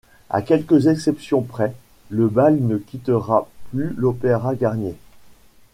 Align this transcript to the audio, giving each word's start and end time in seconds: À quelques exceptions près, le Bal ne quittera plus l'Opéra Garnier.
À 0.31 0.41
quelques 0.41 0.87
exceptions 0.87 1.43
près, 1.43 1.75
le 2.09 2.27
Bal 2.27 2.55
ne 2.59 2.77
quittera 2.77 3.47
plus 3.69 3.93
l'Opéra 3.95 4.55
Garnier. 4.55 4.95